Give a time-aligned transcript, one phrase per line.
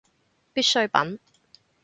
[0.51, 1.19] 必需品